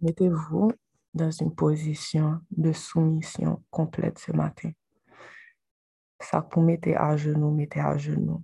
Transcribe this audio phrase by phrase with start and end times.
[0.00, 0.72] Mettez-vous
[1.14, 4.70] dans une position de soumission complète ce matin.
[6.20, 6.62] Ça pour
[6.96, 8.42] à genoux, mettez à genoux.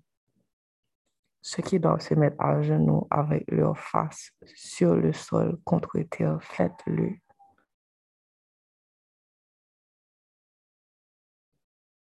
[1.41, 6.43] Ceux qui doivent se mettre à genoux avec leur face sur le sol contre terre,
[6.43, 7.17] faites-le.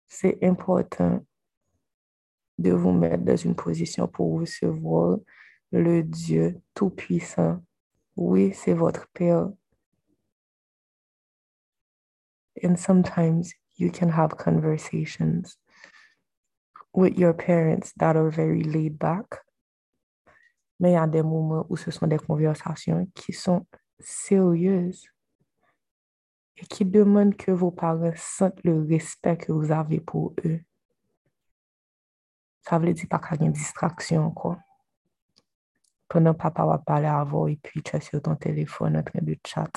[0.07, 1.25] C'est important
[2.59, 5.17] de vous mettre dans une position pour recevoir
[5.71, 7.63] le Dieu Tout-Puissant.
[8.15, 9.49] Oui, c'est votre Père.
[12.63, 15.57] And sometimes you can have conversations
[16.93, 19.43] with your parents that are very laid back.
[20.79, 23.65] Mais il y a des moments où ce sont des conversations qui sont
[23.99, 25.07] sérieuses
[26.57, 30.61] et qui demandent que vos parents sentent le respect que vous avez pour eux.
[32.61, 34.59] Ça veut dire pas qu'il y a une distraction, quoi.
[36.13, 39.35] Pendant papa va parler avant et puis tu es sur ton téléphone en train de
[39.47, 39.71] chat.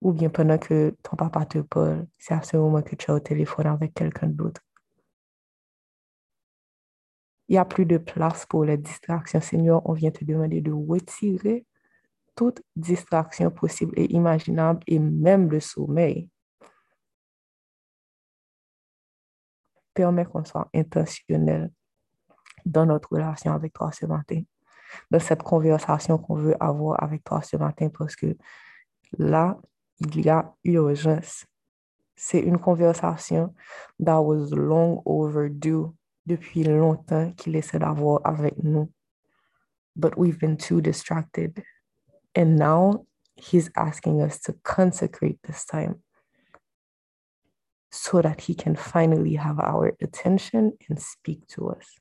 [0.00, 3.12] Ou bien pendant que ton papa te parle, c'est à ce moment que tu es
[3.12, 4.60] au téléphone avec quelqu'un d'autre.
[7.48, 9.40] Il n'y a plus de place pour les distractions.
[9.40, 11.66] Seigneur, on vient te demander de retirer
[12.36, 16.30] toute distraction possible et imaginable et même le sommeil.
[19.94, 21.72] Permets qu'on soit intentionnel
[22.64, 24.42] dans notre relation avec toi ce matin,
[25.10, 28.36] dans cette conversation qu'on veut avoir avec toi ce matin, parce que
[29.18, 29.58] là,
[30.00, 31.44] il y a urgence.
[32.16, 33.54] C'est une conversation
[33.98, 35.86] that was long overdue
[36.26, 38.90] depuis longtemps qu'il essaie d'avoir avec nous.
[39.96, 41.62] But we've been too distracted.
[42.36, 46.02] And now he's asking us to consecrate this time
[47.90, 51.98] so that he can finally have our attention and speak to us.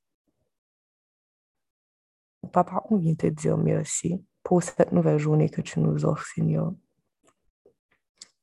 [2.47, 6.73] Papa, on vient te dire merci pour cette nouvelle journée que tu nous offres, Seigneur.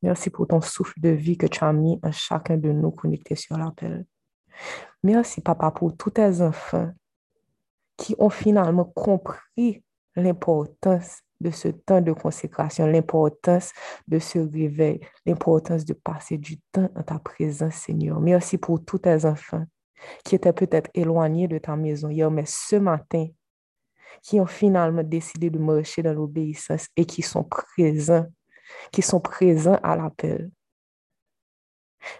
[0.03, 3.35] Merci pour ton souffle de vie que tu as mis en chacun de nous connectés
[3.35, 4.07] sur l'appel.
[5.03, 6.93] Merci, papa, pour tous tes enfants
[7.97, 9.83] qui ont finalement compris
[10.15, 13.73] l'importance de ce temps de consécration, l'importance
[14.07, 18.21] de ce réveil, l'importance de passer du temps en ta présence, Seigneur.
[18.21, 19.65] Merci pour tous tes enfants
[20.25, 23.27] qui étaient peut-être éloignés de ta maison hier, mais ce matin,
[24.23, 28.27] qui ont finalement décidé de marcher dans l'obéissance et qui sont présents,
[28.93, 30.51] qui sont présents à l'appel.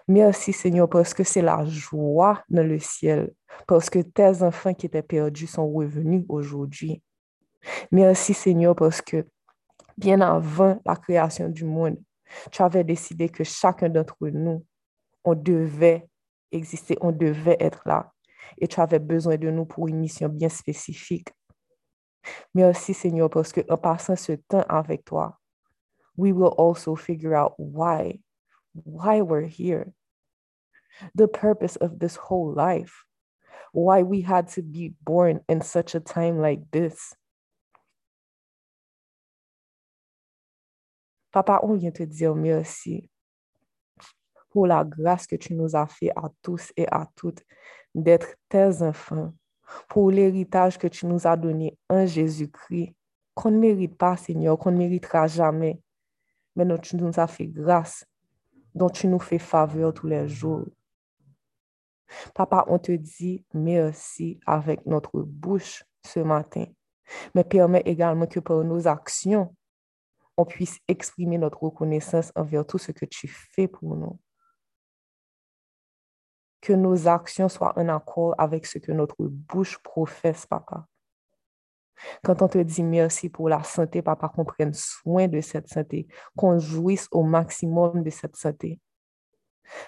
[0.07, 3.33] Merci Seigneur parce que c'est la joie dans le ciel,
[3.67, 7.01] parce que tes enfants qui étaient perdus sont revenus aujourd'hui.
[7.91, 9.25] Merci Seigneur parce que
[9.97, 11.97] bien avant la création du monde,
[12.51, 14.65] tu avais décidé que chacun d'entre nous,
[15.23, 16.07] on devait
[16.51, 18.11] exister, on devait être là.
[18.59, 21.29] Et tu avais besoin de nous pour une mission bien spécifique.
[22.53, 25.39] Merci Seigneur parce que en passant ce temps avec toi,
[26.17, 28.21] we will also figure out why
[28.85, 29.93] why we're here,
[31.15, 33.05] the purpose of this whole life,
[33.71, 37.15] why we had to be born in such a time like this.
[41.33, 43.09] Papa, on vient te dire merci
[44.51, 47.43] pour la grâce que tu nous as fait à tous et à toutes
[47.93, 49.33] d'être tes enfants,
[49.87, 52.93] pour l'héritage que tu nous as donné en Jésus-Christ,
[53.33, 55.79] qu'on ne mérite pas, Seigneur, qu'on ne méritera jamais,
[56.55, 58.05] mais dont tu nous as fait grâce
[58.77, 60.65] dont tu nous fais faveur tous les jours.
[62.33, 66.65] Papa, on te dit merci avec notre bouche ce matin,
[67.35, 69.53] mais permet également que par nos actions,
[70.37, 74.19] on puisse exprimer notre reconnaissance envers tout ce que tu fais pour nous.
[76.67, 80.85] Que nos actions soient en accord avec ce que notre bouche professe, papa.
[82.25, 86.09] Quand on te dit merci pour la santé, papa, qu'on prenne soin de cette santé,
[86.35, 88.81] qu'on jouisse au maximum de cette santé.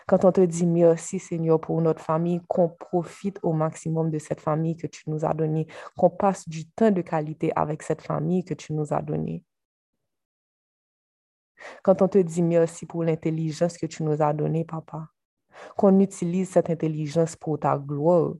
[0.08, 4.40] Quand on te dit merci, Seigneur, pour notre famille, qu'on profite au maximum de cette
[4.40, 5.68] famille que tu nous as donnée,
[5.98, 9.44] qu'on passe du temps de qualité avec cette famille que tu nous as donnée.
[11.84, 15.10] Quand on te dit merci pour l'intelligence que tu nous as donnée, papa,
[15.76, 18.34] qu'on utilise cette intelligence pour ta gloire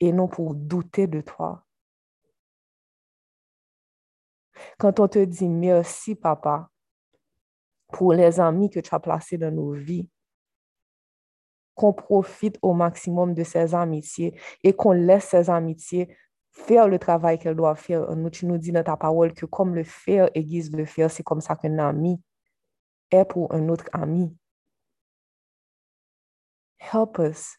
[0.00, 1.64] et non pour douter de toi.
[4.78, 6.68] Quand on te dit merci, papa,
[7.92, 10.08] pour les amis que tu as placés dans nos vies,
[11.74, 16.14] qu'on profite au maximum de ces amitiés et qu'on laisse ces amitiés
[16.52, 18.14] faire le travail qu'elles doivent faire.
[18.16, 21.22] Nous, tu nous dis dans ta parole que comme le fer aiguise le fer, c'est
[21.22, 22.20] comme ça qu'un ami
[23.10, 24.36] est pour un autre ami.
[26.80, 27.56] Help us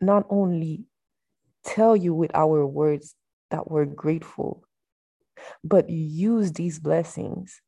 [0.00, 0.86] not only
[1.64, 3.14] tell you with our words
[3.50, 4.64] that we're grateful,
[5.62, 7.60] but use these blessings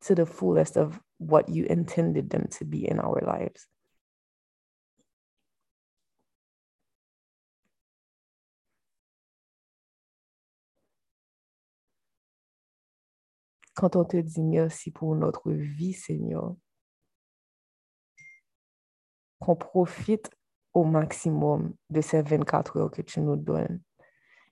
[0.00, 3.68] to the fullest of what you intended them to be in our lives.
[13.74, 16.56] Quand on te dit merci pour notre vie, Seigneur,
[19.42, 20.30] qu'on profite
[20.72, 23.80] au maximum de ces 24 heures que tu nous donnes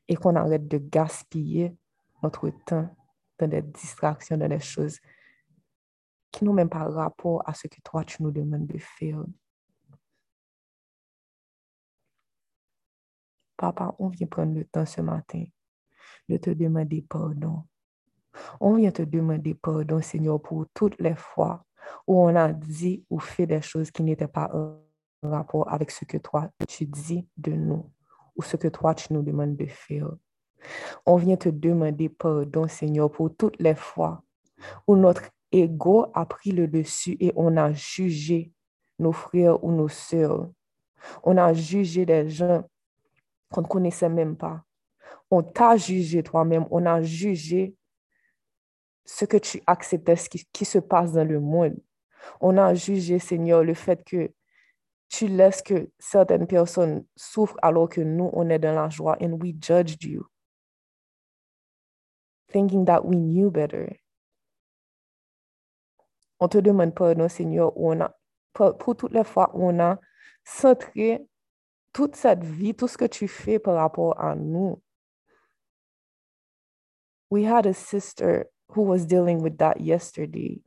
[0.09, 1.77] et qu'on arrête de gaspiller
[2.23, 2.95] notre temps
[3.39, 4.99] dans des distractions, dans des choses
[6.33, 9.25] qui n'ont même pas rapport à ce que toi, tu nous demandes de faire.
[13.57, 15.45] Papa, on vient prendre le temps ce matin
[16.29, 17.63] de te demander pardon.
[18.61, 21.65] On vient te demander pardon, Seigneur, pour toutes les fois
[22.07, 26.05] où on a dit ou fait des choses qui n'étaient pas en rapport avec ce
[26.05, 27.91] que toi, tu dis de nous
[28.37, 30.11] ou ce que toi, tu nous demandes de faire.
[31.07, 34.23] On vient te demander pardon, Seigneur, pour toutes les fois
[34.87, 38.53] où notre ego a pris le dessus et on a jugé
[38.99, 40.51] nos frères ou nos sœurs.
[41.23, 42.65] On a jugé des gens
[43.51, 44.63] qu'on ne connaissait même pas.
[45.31, 46.67] On t'a jugé toi-même.
[46.71, 47.75] On a jugé
[49.11, 51.77] ce que tu acceptais, ce qui, se passe dans le monde.
[52.41, 54.33] On a jugé, Seigneur, le fait que
[55.09, 59.33] tu laisses que certaines personnes souffrent alors que nous, on est dans la joie and
[59.43, 60.25] we judged you,
[62.53, 64.01] thinking that we knew better.
[66.39, 68.17] On te demande pardon, Seigneur, on a,
[68.53, 69.99] pour, pour toutes les fois où on a
[70.45, 71.27] centré
[71.93, 74.81] toute cette vie, tout ce que tu fais par rapport à nous.
[77.29, 80.61] We had a sister who was dealing with that yesterday,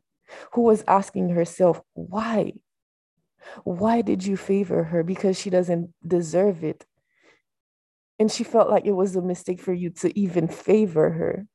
[0.54, 2.54] who was asking herself, why?
[3.64, 5.04] Why did you favor her?
[5.04, 6.86] Because she doesn't deserve it.
[8.20, 11.46] And she felt like it was a mistake for you to even favor her.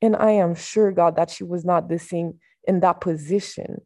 [0.00, 3.82] And I am sure, God, that she was not the same in that position.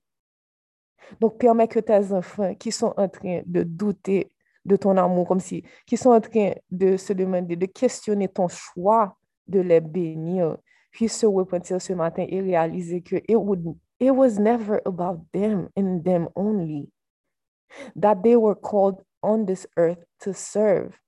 [1.20, 4.30] Donc, permets que tes enfants qui sont en train de douter
[4.64, 8.48] de ton amour, comme si, qui sont en train de se demander, de questionner ton
[8.48, 9.16] choix
[9.48, 10.56] de les bénir,
[10.90, 13.64] puissent se repentir ce matin et réaliser que it, would,
[13.98, 16.90] it was never about them and them only.
[17.96, 20.98] That they were called on this earth to serve.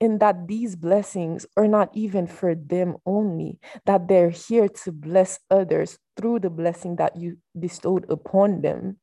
[0.00, 5.40] And that these blessings are not even for them only, that they're here to bless
[5.50, 8.98] others through the blessing that you bestowed upon them.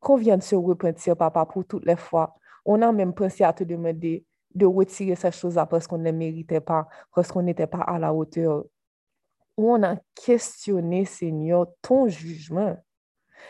[0.00, 2.36] Qu'on vienne se repentir, papa, pour toutes les fois.
[2.64, 4.24] On a même pensé à te demander
[4.58, 7.98] de retirer ces choses-là parce qu'on ne les méritait pas, parce qu'on n'était pas à
[7.98, 8.64] la hauteur.
[9.56, 12.76] On a questionné, Seigneur, ton jugement.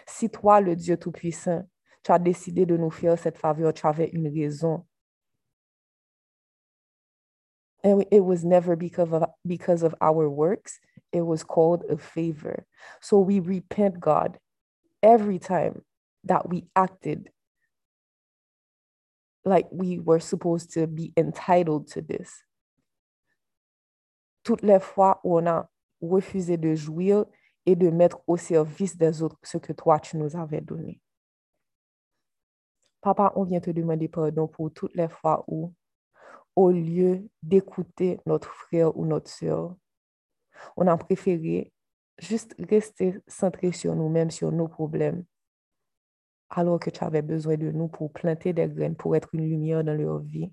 [0.07, 1.65] Si toi, le Dieu Tout-Puissant,
[2.03, 4.87] tu as décidé de nous faire cette faveur, tu avais une raison.
[7.85, 10.81] And it was never because of, because of our works,
[11.13, 12.65] it was called a favor.
[13.01, 14.39] So we repent, God,
[15.03, 15.83] every time
[16.25, 17.31] that we acted
[19.45, 22.45] like we were supposed to be entitled to this.
[24.45, 25.69] Toutes les fois où on a
[26.01, 27.25] refusé de jouir
[27.67, 31.01] et de mettre au service des autres ce que toi tu nous avais donné.
[33.01, 35.73] Papa, on vient te demander pardon pour toutes les fois où,
[36.57, 39.77] au lieu d'écouter notre frère ou notre soeur,
[40.77, 41.73] on a préféré
[42.19, 45.25] juste rester centré sur nous-mêmes, sur nos problèmes,
[46.51, 49.85] alors que tu avais besoin de nous pour planter des graines, pour être une lumière
[49.85, 50.53] dans leur vie.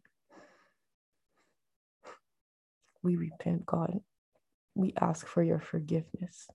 [3.03, 4.01] We repent, God.
[4.75, 6.49] We ask for your forgiveness.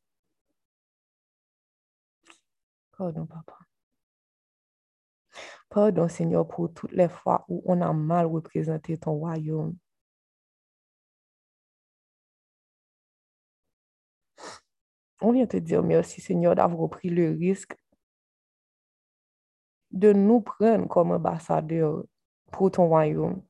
[2.97, 3.57] Pardon, Papa.
[5.71, 9.77] Pardon, Seigneur, pour toutes les fois où on a mal représenté ton royaume.
[15.23, 17.77] On vient te dire merci, Seigneur, d'avoir pris le risque
[19.91, 22.05] de nous prendre comme ambassadeurs
[22.53, 23.43] pour ton royaume.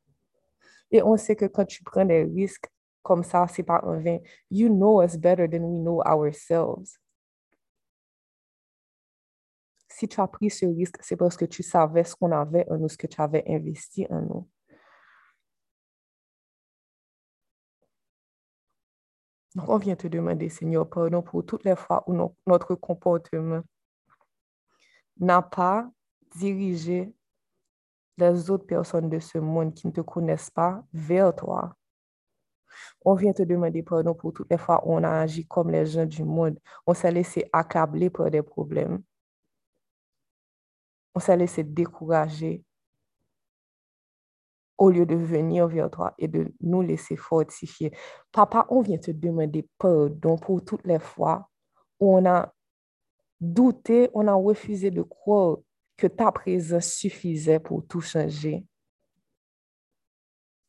[0.91, 2.69] Et on sait que quand tu prends des risques
[3.03, 4.19] comme ça, c'est pas en vain.
[4.51, 6.99] You know us better than we know ourselves.
[9.89, 12.79] Si tu as pris ce risque, c'est parce que tu savais ce qu'on avait en
[12.79, 14.49] nous, ce que tu avais investi en nous.
[19.55, 23.63] Donc, on vient te demander, Seigneur, pardon pour toutes les fois où no notre comportement
[25.19, 25.91] n'a pas
[26.37, 27.13] dirigé
[28.19, 31.75] les autres personnes de ce monde qui ne te connaissent pas vers toi.
[33.05, 35.87] On vient te demander pardon pour toutes les fois où on a agi comme les
[35.87, 36.59] gens du monde.
[36.87, 39.03] On s'est laissé accabler par des problèmes.
[41.15, 42.65] On s'est laissé décourager
[44.79, 47.93] au lieu de venir vers toi et de nous laisser fortifier.
[48.33, 51.49] Papa, on vient te demander pardon pour toutes les fois
[51.99, 52.53] où on a
[53.41, 55.59] douté, on a refusé de croire
[56.01, 58.65] que ta présence suffisait pour tout changer.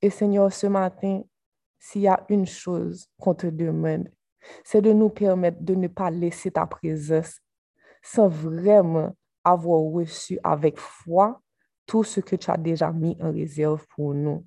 [0.02, 1.22] Et Seigneur, ce matin,
[1.80, 4.12] s'il y a une chose qu'on te demande,
[4.66, 7.40] c'est de nous permettre de ne pas laisser ta présence
[8.04, 11.42] sans vraiment avoir reçu avec foi
[11.86, 14.46] tout ce que tu as déjà mis en réserve pour nous.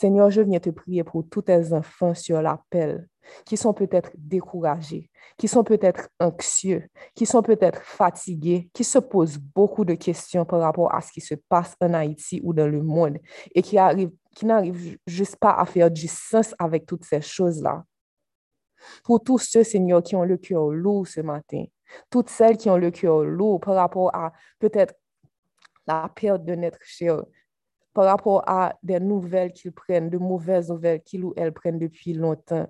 [0.00, 3.08] Seigneur, je viens te prier pour tous tes enfants sur l'appel
[3.44, 6.86] qui sont peut-être découragés, qui sont peut-être anxieux,
[7.16, 11.20] qui sont peut-être fatigués, qui se posent beaucoup de questions par rapport à ce qui
[11.20, 13.18] se passe en Haïti ou dans le monde
[13.52, 13.74] et qui,
[14.44, 17.82] n'arrivent juste pas à faire du sens avec toutes ces choses-là.
[19.02, 21.64] Pour tous ceux, Seigneur, qui ont le cœur lourd ce matin,
[22.08, 24.94] toutes celles qui ont le cœur lourd par rapport à peut-être
[25.88, 27.24] la perte de notre cher,
[27.92, 32.12] par rapport à des nouvelles qu'ils prennent, de mauvaises nouvelles qu'ils ou elles prennent depuis
[32.12, 32.66] longtemps.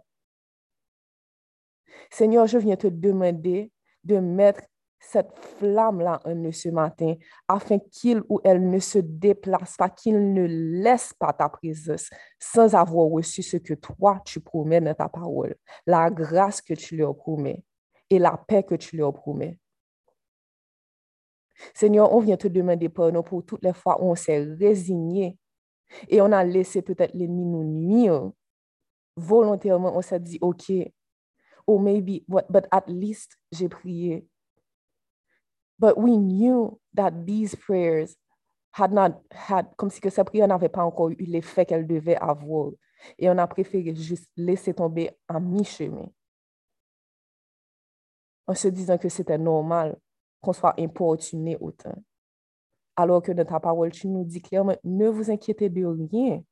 [2.11, 3.71] Seigneur, je viens te demander
[4.05, 4.63] de mettre
[5.01, 7.15] cette flamme-là en eux ce matin,
[7.47, 10.45] afin qu'il ou elle ne se déplace pas, qu'il ne
[10.83, 15.55] laisse pas ta présence sans avoir reçu ce que toi, tu promets dans ta parole,
[15.87, 17.63] la grâce que tu leur promets
[18.11, 19.59] et la paix que tu leur promets.
[21.75, 25.39] Seigneur, on vient te demander pardon pour toutes les fois où on s'est résigné
[26.09, 28.31] et on a laissé peut-être l'ennemi nous nuire.
[29.17, 30.71] Volontairement, on s'est dit, OK,
[31.67, 34.27] or maybe, but at least j'ai prié.
[35.79, 38.17] But we knew that these prayers
[38.73, 42.17] had not had, comme si que ces prières n'avaient pas encore eu l'effet qu'elles devaient
[42.17, 42.71] avoir.
[43.19, 46.11] Et on a préféré juste laisser tomber à mi-chemin.
[48.47, 49.99] En se disant que c'était normal
[50.41, 51.95] qu'on soit importuné autant.
[52.97, 56.43] Alors que dans ta parole, tu nous dis clairement, ne vous inquiétez de rien,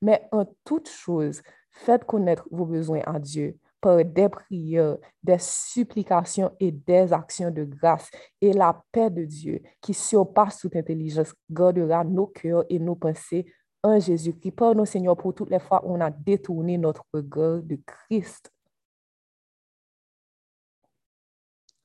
[0.00, 6.54] mais en toute chose, faites connaître vos besoins à Dieu par des prières, des supplications
[6.60, 8.10] et des actions de grâce.
[8.40, 13.46] Et la paix de Dieu, qui surpasse toute intelligence, gardera nos cœurs et nos pensées
[13.82, 14.52] en Jésus-Christ.
[14.52, 18.52] Pardon, Seigneur, pour toutes les fois où on a détourné notre regard de Christ.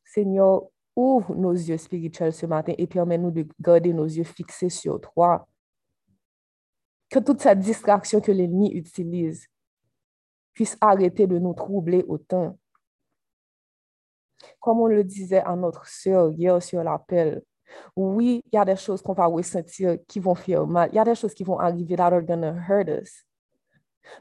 [0.04, 0.64] Seigneur,
[0.96, 5.48] ouvre nos yeux spirituels ce matin et permets-nous de garder nos yeux fixés sur toi.
[7.10, 9.48] Que toute cette distraction que l'ennemi utilise
[10.54, 12.58] puisse arrêter de nous troubler autant.
[14.60, 17.44] Comme on le disait à notre sœur hier sur l'appel,
[17.96, 20.90] oui, il y a des choses qu'on va ressentir qui vont faire mal.
[20.92, 23.24] Il y a des choses qui vont arriver that are going to hurt us.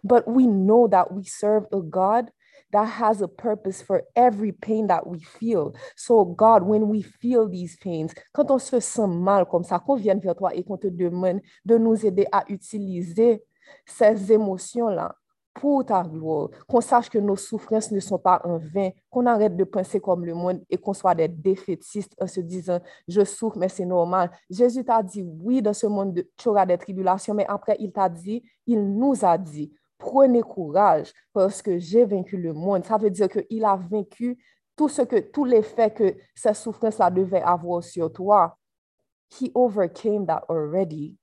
[0.03, 2.31] But we know that we serve a God
[2.75, 5.75] that has a purpose for every pain that we feel.
[5.97, 9.95] So God, when we feel these pains, quand on se sent mal comme ça, qu'on
[9.95, 13.45] vienne vers toi et qu'on te demande de nous aider à utiliser
[13.87, 15.15] ces émotions-là
[15.55, 19.57] pour ta gloire, qu'on sache que nos souffrances ne sont pas en vain, qu'on arrête
[19.57, 23.57] de penser comme le monde et qu'on soit des défaitistes en se disant, je souffre,
[23.57, 24.33] mais c'est normal.
[24.51, 28.09] Jésus t'a dit, oui, dans ce monde, tu auras des tribulations, mais après, il t'a
[28.09, 29.73] dit, il nous a dit,
[30.05, 32.85] prenez courage parce que j'ai vaincu le monde.
[32.85, 34.39] Ça veut dire qu'il a vaincu
[34.77, 38.57] tout ce que, tous les faits que cette souffrance-là devait avoir sur toi.
[39.41, 41.17] He overcame that already.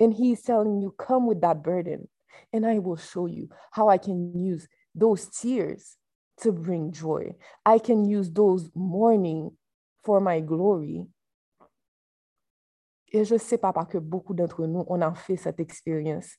[0.00, 2.08] And he's telling you, come with that burden,
[2.52, 5.96] and I will show you how I can use those tears
[6.42, 7.34] to bring joy.
[7.64, 9.50] I can use those mourning
[10.02, 11.06] for my glory.
[13.12, 16.38] Et je sais, papa, que beaucoup d'entre nous, on a fait cette expérience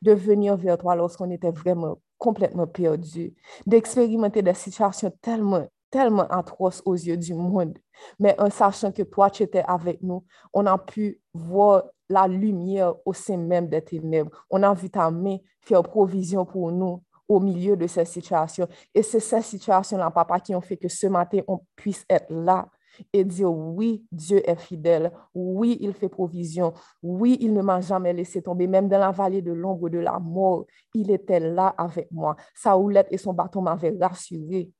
[0.00, 3.34] de venir vers toi lorsqu'on était vraiment complètement perdu,
[3.66, 7.78] d'expérimenter des situations tellement, tellement atroces aux yeux du monde.
[8.18, 12.94] Mais en sachant que toi, tu étais avec nous, on a pu voir la lumière
[13.04, 14.30] au sein même des ténèbres.
[14.50, 18.68] On a vu ta main faire provision pour nous au milieu de ces situations.
[18.94, 22.68] Et c'est ces situations-là, papa, qui ont fait que ce matin, on puisse être là
[23.12, 26.72] et dire oui, Dieu est fidèle, oui, il fait provision,
[27.02, 30.18] oui, il ne m'a jamais laissé tomber, même dans la vallée de l'ombre de la
[30.18, 32.36] mort, il était là avec moi.
[32.54, 34.70] Sa houlette et son bâton m'avaient rassuré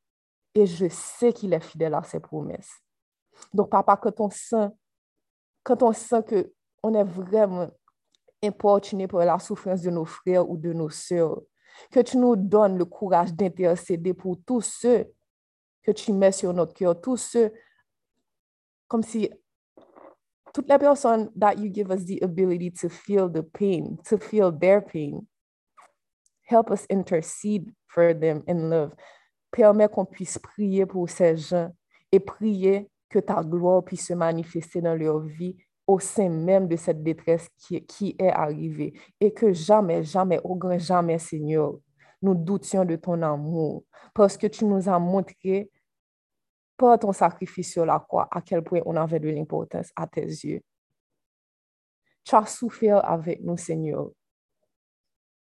[0.54, 2.72] et je sais qu'il est fidèle à ses promesses.
[3.52, 4.68] Donc, papa, quand on sent,
[5.62, 6.52] quand on sent que
[6.82, 7.68] on est vraiment
[8.42, 11.40] importuné pour la souffrance de nos frères ou de nos sœurs,
[11.90, 15.06] que tu nous donnes le courage d'intercéder pour tous ceux
[15.82, 17.52] que tu mets sur notre cœur, tous ceux
[18.92, 19.30] comme si
[20.52, 24.52] toutes les personnes that you give us the ability to feel the pain, to feel
[24.52, 25.26] their pain,
[26.44, 28.92] help us intercede for them in love.
[29.50, 31.72] Permets qu'on puisse prier pour ces gens
[32.12, 35.56] et prier que ta gloire puisse se manifester dans leur vie
[35.86, 40.54] au sein même de cette détresse qui, qui est arrivée et que jamais, jamais, au
[40.54, 41.78] grand jamais, Seigneur,
[42.20, 45.70] nous doutions de ton amour parce que tu nous as montré
[46.98, 50.62] ton sacrifice sur la croix à quel point on avait de l'importance à tes yeux.
[52.24, 54.10] Tu as souffert avec nous, Seigneur.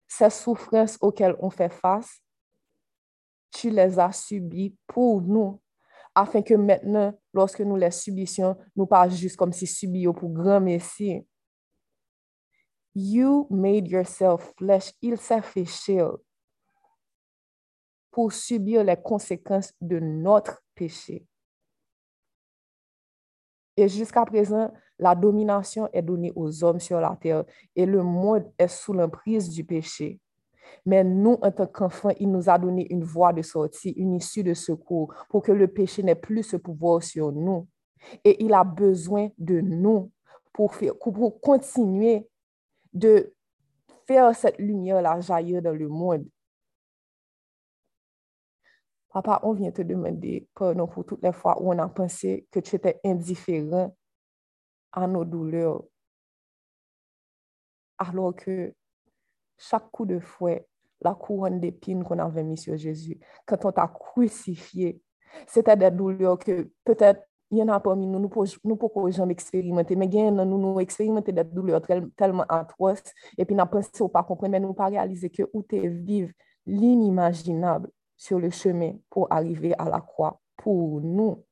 [0.07, 2.21] Ces souffrances auxquelles on fait face,
[3.51, 5.61] tu les as subies pour nous,
[6.15, 10.61] afin que maintenant, lorsque nous les subissions, nous pas juste comme si subions pour grand
[10.61, 11.25] Messie.
[12.95, 14.93] You made yourself flesh.
[15.01, 16.11] Il s'est fait chair
[18.11, 21.25] pour subir les conséquences de notre péché.
[23.75, 28.51] Et jusqu'à présent, la domination est donnée aux hommes sur la terre et le monde
[28.57, 30.19] est sous l'emprise du péché.
[30.85, 34.43] Mais nous, en tant qu'enfants, il nous a donné une voie de sortie, une issue
[34.43, 37.67] de secours pour que le péché n'ait plus ce pouvoir sur nous.
[38.23, 40.11] Et il a besoin de nous
[40.51, 42.27] pour, pour continuer
[42.93, 43.33] de
[44.05, 46.27] faire cette lumière-là jaillir dans le monde.
[49.13, 52.59] Papa, on vient te demander pardon pour toutes les fois où on a pensé que
[52.59, 53.95] tu étais indifférent
[54.91, 55.83] à nos douleurs.
[57.99, 58.73] Alors que
[59.57, 60.67] chaque coup de fouet,
[60.99, 64.99] la couronne d'épines qu'on avait mis sur Jésus, quand on t'a crucifié,
[65.45, 68.27] c'était des douleurs que peut-être il y en a parmi nous, nous
[68.63, 71.83] ne pouvons jamais expérimenter, mais nous, nous expérimenter des douleurs
[72.17, 73.03] tellement atroces,
[73.37, 76.33] et puis nous pensé pas comprendre, mais nous pas réaliser que où tu vives
[76.65, 81.43] l'inimaginable sur le chemin pour arriver à la croix pour nous.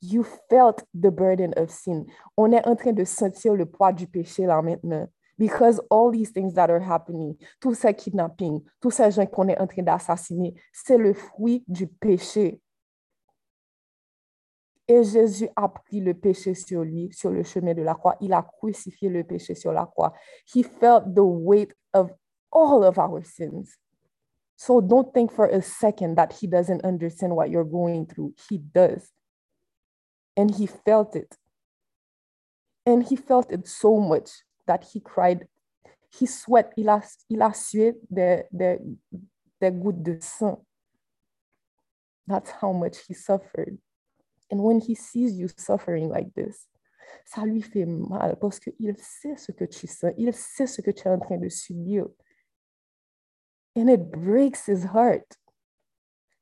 [0.00, 2.04] You felt the burden of sin.
[2.36, 5.08] On est en train de sentir le poids du péché là maintenant.
[5.36, 9.58] Because all these things that are happening, tous ces kidnappings, tous ces gens qu'on est
[9.58, 12.60] en train d'assassiner, c'est le fruit du péché.
[14.86, 18.16] Et Jésus a pris le péché sur lui, sur le chemin de la croix.
[18.20, 20.12] Il a crucifié le péché sur la croix.
[20.54, 22.12] He felt the weight of
[22.52, 23.76] all of our sins.
[24.56, 28.34] So don't think for a second that he doesn't understand what you're going through.
[28.48, 29.10] He does.
[30.36, 31.36] And he felt it.
[32.86, 34.30] And he felt it so much
[34.66, 35.48] that he cried.
[36.10, 37.00] He sweat, il a,
[37.52, 38.78] sué des, des,
[39.60, 40.64] des gouttes de sang.
[42.26, 43.78] That's how much he suffered.
[44.50, 46.68] And when he sees you suffering like this,
[47.26, 50.90] ça lui fait mal parce qu'il sait ce que tu sens, il sait ce que
[50.90, 52.06] tu es en train de subir.
[53.76, 55.38] And it breaks his heart.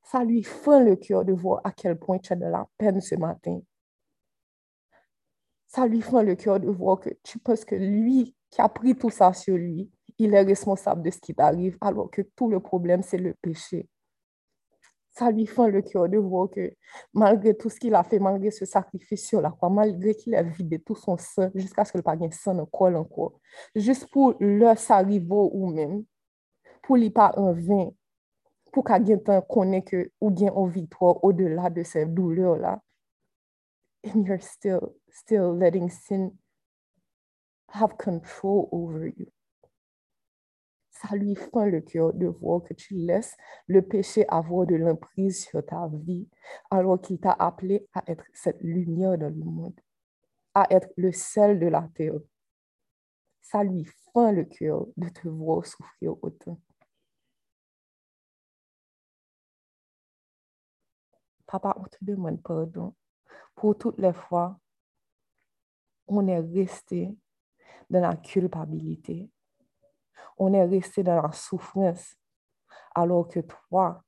[0.03, 3.01] Ça lui fait le cœur de voir à quel point tu as de la peine
[3.01, 3.59] ce matin.
[5.67, 8.95] Ça lui fait le cœur de voir que tu penses que lui qui a pris
[8.95, 12.59] tout ça sur lui, il est responsable de ce qui t'arrive, alors que tout le
[12.59, 13.89] problème, c'est le péché.
[15.09, 16.73] Ça lui fait le cœur de voir que
[17.13, 20.43] malgré tout ce qu'il a fait, malgré ce sacrifice sur la croix, malgré qu'il a
[20.43, 23.39] vidé tout son sang jusqu'à ce que le pas sang ne colle encore,
[23.75, 26.03] juste pour le s'arriver ou même,
[26.83, 27.89] pour lui pas en vain,
[28.71, 32.81] pour qu'il ait connaît que ou bien en victoire au-delà de ces douleurs-là.
[34.05, 36.31] And you're still, letting sin
[37.69, 39.27] have control over you.
[40.89, 43.35] Ça lui fait le cœur de voir que tu laisses
[43.67, 46.27] le péché avoir de l'emprise sur ta vie,
[46.69, 49.79] alors qu'il t'a appelé à être cette lumière dans le monde,
[50.53, 52.19] à être le sel de la terre.
[53.41, 56.59] Ça lui fait le cœur de te voir souffrir autant.
[61.53, 62.95] Papa, on te demande pardon
[63.53, 64.57] pour toutes les fois
[66.07, 67.15] où on est resté
[67.91, 69.29] dans la culpabilité.
[70.35, 72.15] On est resté dans la souffrance
[72.95, 74.03] alors que toi,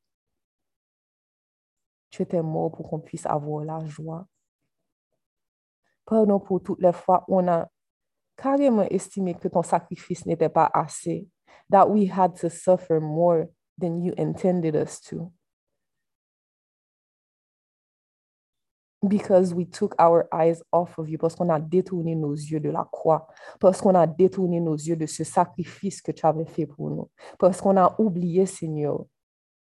[2.09, 4.25] tu étais mort pour qu'on puisse avoir la joie.
[6.03, 7.69] Pardon pour toutes les fois où on a
[8.35, 11.29] carrément estimé que ton sacrifice n'était pas assez,
[11.69, 13.45] that we had to suffer more
[13.79, 15.31] than you intended us to.
[19.07, 22.69] Because we took our eyes off of you, parce qu'on a détourné nos yeux de
[22.69, 23.27] la croix,
[23.59, 27.09] parce qu'on a détourné nos yeux de ce sacrifice que tu avais fait pour nous,
[27.37, 29.05] parce qu'on a oublié, Seigneur,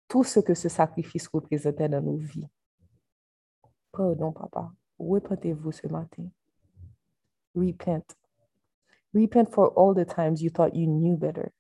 [0.09, 2.47] tout ce que ce sacrifice représentait dans nos vies.
[3.90, 4.73] Pardon, papa.
[4.99, 6.25] Repentez-vous ce matin.
[7.55, 8.14] Repent.
[9.14, 11.51] Repent for all the times you thought you knew better.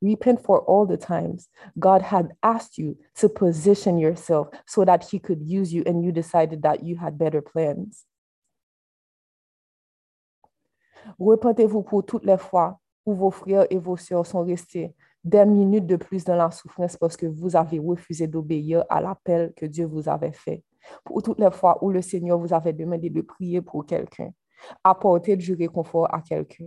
[0.00, 5.18] Repent for all the times God had asked you to position yourself so that He
[5.18, 8.04] could use you, and you decided that you had better plans.
[11.18, 15.86] Repentez-vous pour toutes les fois où vos frères et vos sœurs sont restés des minutes
[15.86, 19.86] de plus dans la souffrance parce que vous avez refusé d'obéir à l'appel que Dieu
[19.86, 20.62] vous avait fait.
[21.04, 24.32] Pour toutes les fois où le Seigneur vous avait demandé de prier pour quelqu'un
[24.82, 26.66] apporter du réconfort à quelqu'un.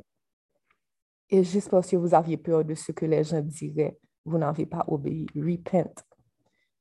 [1.32, 4.66] Et juste parce que vous aviez peur de ce que les gens diraient, vous n'avez
[4.66, 5.26] pas obéi.
[5.36, 6.04] Repent.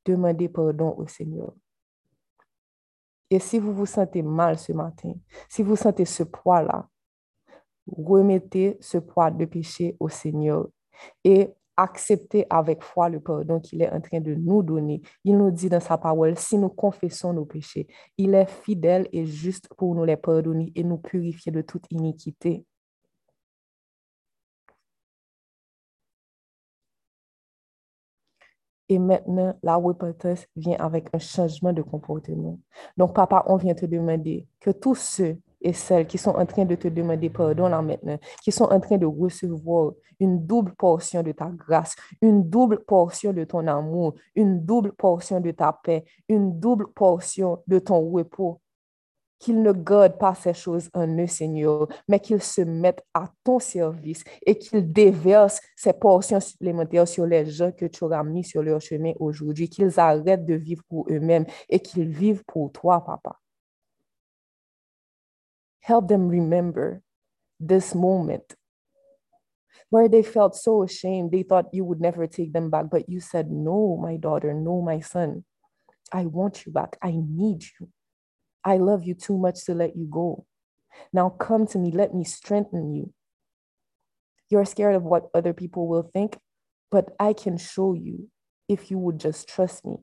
[0.05, 1.55] Demandez pardon au Seigneur.
[3.31, 5.15] Et si vous vous sentez mal ce matin,
[5.49, 6.89] si vous sentez ce poids-là,
[7.87, 10.69] remettez ce poids de péché au Seigneur
[11.23, 15.01] et acceptez avec foi le pardon qu'il est en train de nous donner.
[15.25, 17.87] Il nous dit dans sa parole, si nous confessons nos péchés,
[18.19, 22.65] il est fidèle et juste pour nous les pardonner et nous purifier de toute iniquité.
[28.91, 32.59] Et maintenant, la repentance vient avec un changement de comportement.
[32.97, 36.65] Donc, papa, on vient te demander que tous ceux et celles qui sont en train
[36.65, 41.23] de te demander pardon là maintenant, qui sont en train de recevoir une double portion
[41.23, 46.05] de ta grâce, une double portion de ton amour, une double portion de ta paix,
[46.29, 48.61] une double portion de ton repos,
[49.41, 53.59] qu'ils ne gardent pas ces choses en eux, Seigneur, mais qu'ils se mettent à ton
[53.59, 58.63] service et qu'ils déversent ces portions supplémentaires sur les gens que tu auras mis sur
[58.63, 63.41] leur chemin aujourd'hui, qu'ils arrêtent de vivre pour eux-mêmes et qu'ils vivent pour toi, Papa.
[65.81, 67.01] Help them remember
[67.59, 68.55] this moment
[69.89, 71.33] where they felt so ashamed.
[71.33, 74.83] They thought you would never take them back, but you said, No, my daughter, no,
[74.83, 75.45] my son.
[76.13, 76.99] I want you back.
[77.03, 77.89] I need you.
[78.65, 80.47] I love you too much to let you go.
[81.13, 83.13] Now come to me, let me strengthen you.
[84.51, 86.39] You're scared of what other people will think,
[86.91, 88.29] but I can show you
[88.69, 89.99] if you would just trust me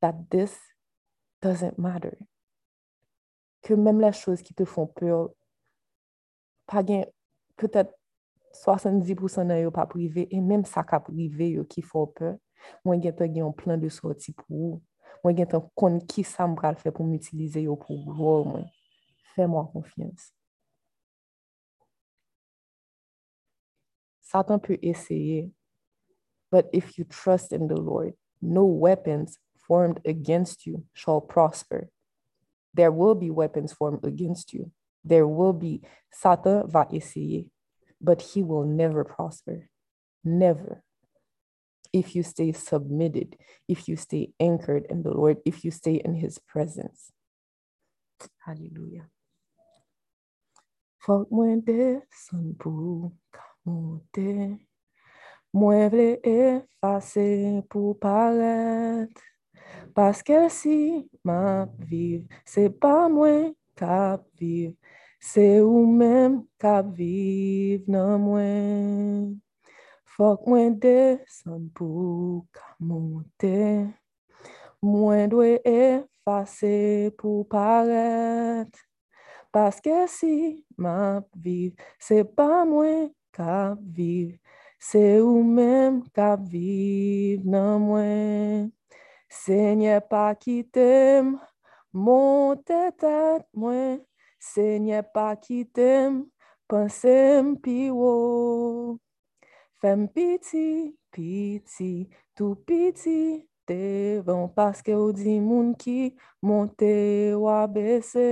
[0.00, 0.58] that this
[1.42, 2.18] doesn't matter.
[3.62, 5.30] Que même les choses qui te font peur,
[6.66, 7.92] peut-être
[8.52, 12.36] 70% nan yo pas privé, et même ça qui privé qui font peur,
[12.84, 14.82] moi j'ai un plan de sortie pour vous.
[15.22, 18.40] Mwen gen tan kon ki sa m pral fè pou m utilize yo pou gwo
[18.48, 18.68] mwen.
[19.34, 20.30] Fè mwen konfians.
[24.30, 25.50] Satan peut essayer,
[26.52, 31.90] but if you trust in the Lord, no weapons formed against you shall prosper.
[32.72, 34.70] There will be weapons formed against you.
[35.04, 37.44] There will be, Satan va essayer,
[38.00, 39.68] but he will never prosper.
[40.22, 40.84] Never
[41.92, 43.36] if you stay submitted,
[43.68, 47.12] if you stay anchored in the Lord, if you stay in his presence.
[48.44, 49.08] Hallelujah.
[51.00, 54.60] Fok mwen desan pou kamote,
[55.56, 57.24] mwen vle efase
[57.72, 59.22] pou paret,
[59.96, 64.76] paske si ma viv, se pa mwen kap viv,
[65.24, 69.40] se ou men kap viv nan mwen.
[70.20, 73.60] Fok mwen desan pou ka monte,
[74.84, 78.82] mwen dwe efase pou paret,
[79.48, 80.34] paske si
[80.76, 84.36] ma viv, se pa mwen ka viv,
[84.76, 88.70] se ou men ka viv nan mwen.
[89.32, 91.38] Se nye pa kitem,
[91.96, 94.02] monte tat mwen,
[94.36, 96.26] se nye pa kitem,
[96.68, 99.00] pensem pi wou.
[99.80, 106.12] Fem piti, piti, tout piti devant parce que ou di moun ki
[106.42, 108.26] monte ou a bese.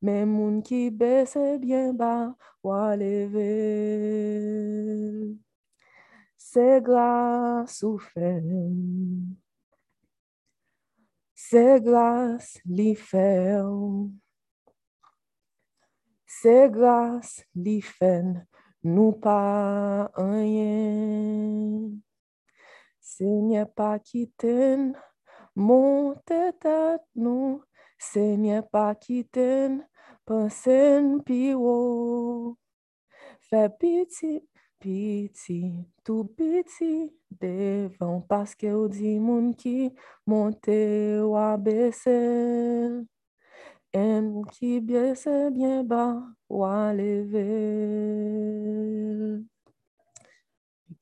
[0.00, 2.32] Mais moun ki bese bien bas
[2.62, 3.44] ou a leve.
[6.38, 9.36] C'est grâce ou fem.
[11.34, 14.16] C'est grâce li fem.
[16.26, 17.82] C'est grâce li
[18.82, 22.00] Nou pa anyen,
[23.04, 24.94] se nye pa kiten,
[25.54, 27.58] monte tat nou,
[28.00, 29.82] se nye pa kiten,
[30.24, 32.56] pensen pi wo.
[33.50, 34.32] Fè piti,
[34.80, 35.60] piti,
[36.00, 39.90] tou piti, devan paske ou di moun ki,
[40.24, 40.80] monte
[41.28, 42.16] wabese.
[43.92, 47.50] M qui baisse bien bas ou à lever.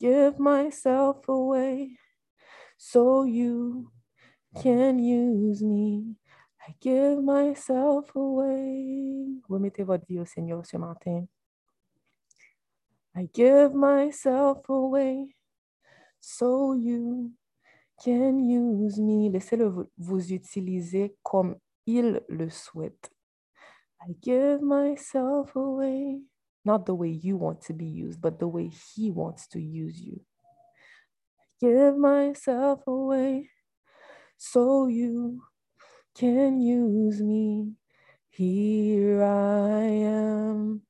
[0.01, 1.99] Give myself away
[2.79, 3.91] so you
[4.55, 6.17] can use me.
[6.67, 9.43] I give myself away.
[9.49, 11.27] Remettez votre vie au Seigneur ce matin.
[13.15, 15.35] I give myself away
[16.21, 17.33] so you
[18.03, 19.29] can use me.
[19.29, 21.57] Laissez-le vous utiliser comme
[21.89, 23.11] il le souhaite.
[24.03, 26.21] I give myself away,
[26.65, 29.99] not the way you want to be used, but the way He wants to use
[30.01, 30.21] you.
[31.41, 33.51] I give myself away
[34.37, 35.43] so you
[36.15, 37.73] can use me.
[38.31, 40.83] Here I am,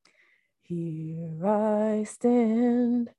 [0.63, 3.11] here I stand.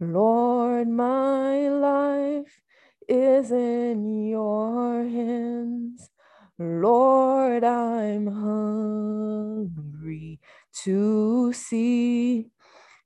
[0.00, 2.60] Lord, my life
[3.08, 6.10] is in your hands.
[6.58, 10.40] Lord, I'm hungry
[10.84, 12.46] to see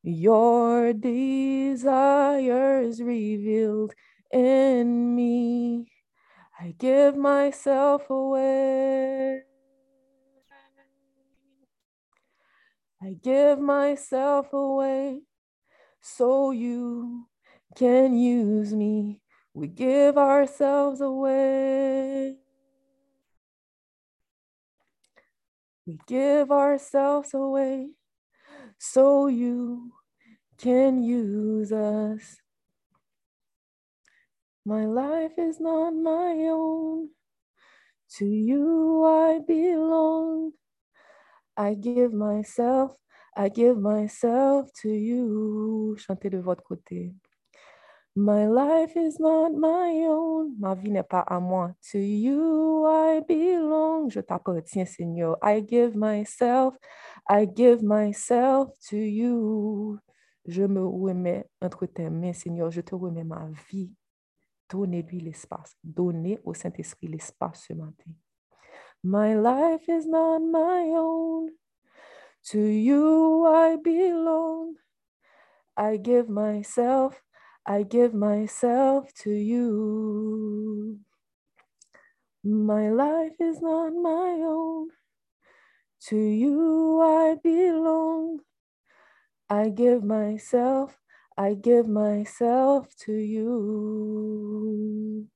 [0.04, 3.92] your desires revealed
[4.32, 5.90] in me.
[6.60, 9.42] I give myself away.
[13.02, 15.22] I give myself away
[16.00, 17.26] so you
[17.74, 19.22] can use me.
[19.54, 22.36] We give ourselves away.
[25.90, 27.88] We give ourselves away
[28.78, 29.90] so you
[30.56, 32.36] can use us.
[34.64, 37.08] My life is not my own.
[38.18, 40.52] To you I belong.
[41.56, 42.92] I give myself,
[43.36, 45.96] I give myself to you.
[45.98, 47.16] Chantez de votre côté.
[48.16, 50.56] My life is not my own.
[50.58, 51.72] Ma vie n'est pas à moi.
[51.92, 54.10] To you I belong.
[54.10, 55.36] Je t'appartiens, Seigneur.
[55.42, 56.74] I give myself,
[57.28, 59.98] I give myself to you.
[60.46, 62.70] Je me remets entre tes mains, Seigneur.
[62.70, 63.92] Je te remets ma vie.
[64.68, 65.76] Donnez-lui l'espace.
[65.84, 68.10] Donnez au Saint-Esprit l'espace ce matin.
[69.04, 71.50] My life is not my own.
[72.50, 74.74] To you I belong.
[75.76, 77.22] I give myself,
[77.66, 80.98] I give myself to you.
[82.44, 84.88] My life is not my own.
[86.08, 88.40] To you I belong.
[89.50, 90.96] I give myself,
[91.36, 95.26] I give myself to you.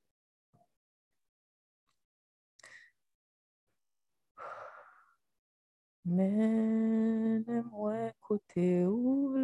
[6.05, 9.35] Mène-moi côté où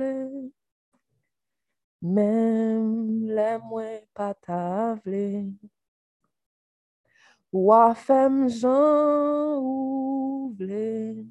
[2.01, 5.53] même les moi pas tavle.
[7.53, 11.25] Ou femme Jean ou vle,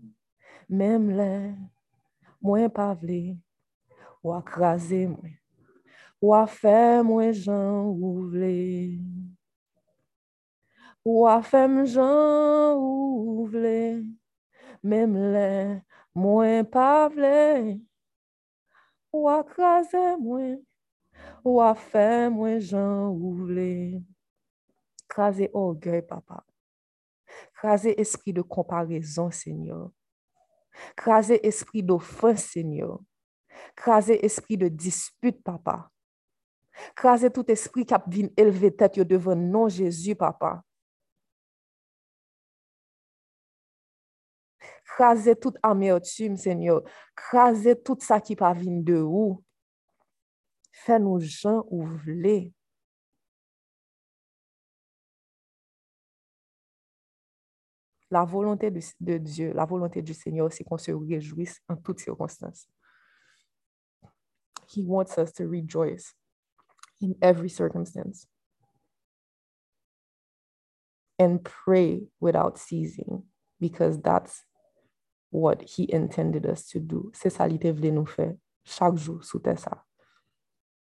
[0.68, 1.54] même les
[2.40, 2.96] moi pas.
[4.22, 5.30] Ou craser moi.
[6.20, 9.00] Ou faire moi Jean ou vle.
[19.10, 20.60] Ou akraze mwen,
[21.42, 24.00] ou a fe mwen jan ou vle.
[25.10, 26.44] Kraze orgey, papa.
[27.58, 29.88] Kraze espri de komparezon, senyor.
[30.98, 33.00] Kraze espri d'ofen, senyor.
[33.76, 35.90] Kraze espri de dispute, papa.
[36.96, 40.60] Kraze tout espri kap vin elve tet yo devan non Jezu, papa.
[45.00, 46.82] Craser toute amertume, Seigneur.
[47.16, 49.42] Craser tout ça qui pas vient de où.
[50.72, 51.88] Fais-nous gens ou.
[58.10, 62.00] La volonté de, de Dieu, la volonté du Seigneur, c'est qu'on se réjouisse en toutes
[62.00, 62.68] circonstances.
[64.68, 66.14] He wants us to rejoice
[67.00, 68.26] in every circumstance
[71.18, 73.24] and pray without ceasing
[73.58, 74.44] because that's
[75.30, 77.10] what He intended us to do.
[77.14, 78.32] Se sa li te vle nou fe,
[78.66, 79.78] chak jou sou te sa.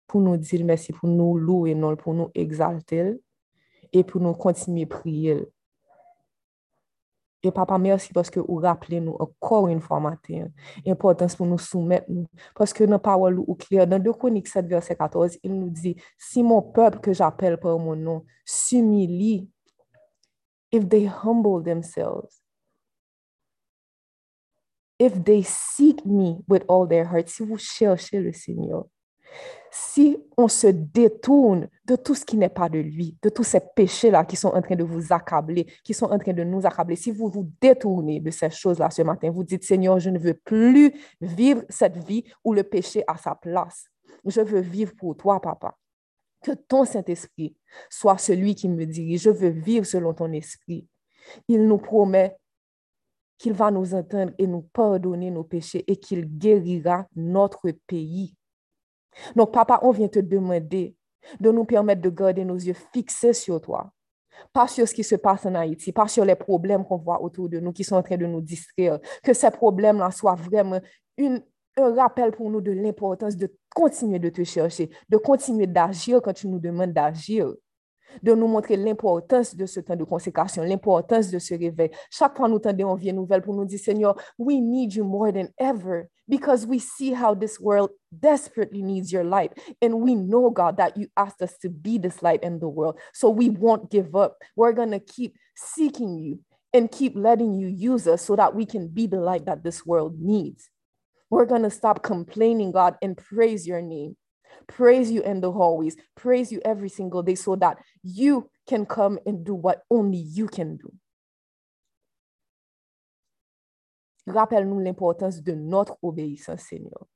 [0.10, 3.16] Pou nou dil mersi, pou nou lou enol, pou nou exaltel,
[3.92, 5.46] e pou nou kontinye priyel.
[7.46, 10.48] E papa, mersi paske ou rappele nou akor yon formaten,
[10.82, 12.26] importans pou nou soumet nou,
[12.58, 16.42] paske nan pawal ou kler, nan 2 Konik 7 verset 14, il nou di, si
[16.46, 19.46] mon pep ke j'apel par mon nom, s'umili,
[20.74, 22.42] if they humble themselves,
[25.00, 28.86] if they seek me with all their heart, si vous cherchez le Seigneur,
[29.72, 33.60] si on se détourne de tout ce qui n'est pas de lui, de tous ces
[33.60, 36.96] péchés-là qui sont en train de vous accabler, qui sont en train de nous accabler,
[36.96, 40.34] si vous vous détournez de ces choses-là ce matin, vous dites, Seigneur, je ne veux
[40.34, 43.88] plus vivre cette vie où le péché a sa place.
[44.26, 45.76] Je veux vivre pour toi, papa.
[46.42, 47.56] Que ton Saint-Esprit
[47.90, 49.24] soit celui qui me dirige.
[49.24, 50.88] Je veux vivre selon ton esprit.
[51.48, 52.38] Il nous promet
[53.38, 58.36] qu'il va nous entendre et nous pardonner nos péchés et qu'il guérira notre pays.
[59.36, 60.96] Donc, papa, on vient te demander
[61.40, 63.92] de nous permettre de garder nos yeux fixés sur toi.
[64.52, 67.50] Pas sur ce qui se passe en Haïti, pas sur les problèmes qu'on voit autour
[67.50, 69.00] de nous qui sont en train de nous distraire.
[69.24, 70.80] Que ces problèmes-là soient vraiment
[71.18, 76.34] un rappel pour nous de l'importance de continuer de te chercher, de continuer d'agir quand
[76.34, 77.54] tu nous demandes d'agir.
[78.24, 81.92] De nous montrer l'importance de ce temps de consécration, l'importance de ce réveil.
[82.10, 85.48] Chaque fois nous tendons une nouvelle pour nous dire, Seigneur, we need you more than
[85.60, 89.52] ever because we see how this world desperately needs your light.
[89.82, 92.98] And we know, God, that you asked us to be this light in the world.
[93.14, 94.38] So we won't give up.
[94.56, 96.40] We're going to keep seeking you
[96.74, 99.86] and keep letting you use us so that we can be the light that this
[99.86, 100.70] world needs.
[101.30, 104.18] We're going to stop complaining, God, and praise your name
[104.68, 109.20] praise you in the hallways, praise you every single day so that you can come
[109.26, 110.92] and do what only you can do.
[114.28, 117.08] Rappelle-nous l'importance de notre obéissance, Seigneur.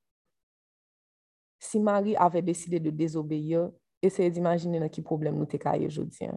[1.59, 3.71] Si Marie avait décidé de désobéir,
[4.01, 6.29] essayez d'imaginer dans quel problème nous t'es aujourd'hui.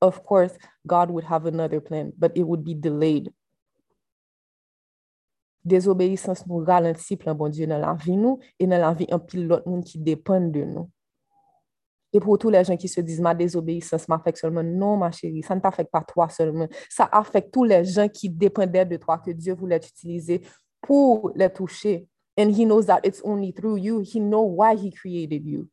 [0.00, 3.32] Of course, God would have another plan, but it would be delayed.
[5.64, 9.18] Désobéissance nous ralentit plein bon Dieu dans la vie nous et dans la vie un
[9.18, 10.90] pile l'autre monde qui dépend de nous.
[12.12, 15.42] Et pour tous les gens qui se disent ma désobéissance m'affecte seulement, non ma chérie,
[15.42, 16.66] ça ne t'affecte pas toi seulement.
[16.88, 20.40] Ça affecte tous les gens qui dépendaient de toi que Dieu voulait utiliser
[20.80, 22.08] pour les toucher.
[22.38, 24.00] And he knows that it's only through you.
[24.00, 25.68] He knows why he created you.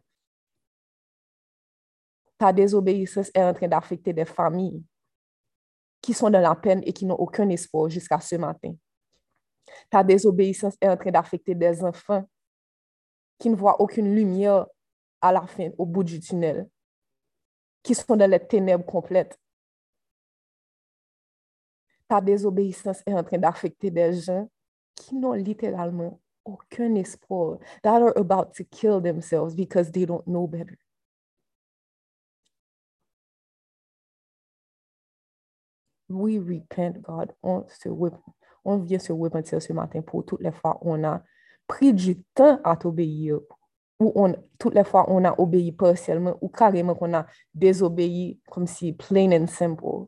[2.37, 4.83] Ta désobéissance est en train d'affecter des familles
[6.01, 8.73] qui sont dans la peine et qui n'ont aucun espoir jusqu'à ce matin.
[9.89, 12.27] Ta désobéissance est en train d'affecter des enfants
[13.37, 14.65] qui ne voient aucune lumière
[15.21, 16.69] à la fin, au bout du tunnel,
[17.83, 19.39] qui sont dans les ténèbres complètes.
[22.07, 24.49] Ta désobéissance est en train d'affecter des gens
[24.95, 30.47] qui n'ont littéralement aucun espoir, that are about to kill themselves because they don't know
[30.47, 30.77] better.
[36.09, 37.33] We repent, God.
[37.43, 37.89] On se
[38.67, 41.23] on vient se repentir ce matin pour toutes les fois où on a
[41.67, 43.39] pris du temps à t'obéir,
[43.99, 48.67] ou on, toutes les fois on a obéi partiellement, ou carrément qu'on a désobéi comme
[48.67, 50.07] si plain and simple.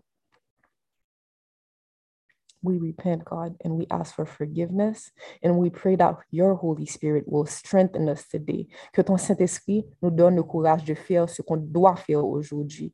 [2.62, 7.24] We repent, God, and we ask for forgiveness, and we pray that your Holy Spirit
[7.26, 8.68] will strengthen us today.
[8.92, 12.94] Que ton Saint-Esprit nous donne le courage de faire ce qu'on doit faire aujourd'hui.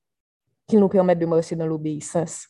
[0.68, 2.48] Qu'il nous permette de marcher dans l'obéissance